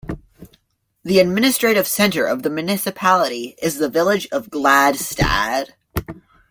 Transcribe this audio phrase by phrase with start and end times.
[1.03, 5.73] The administrative centre of the municipality is the village of Gladstad.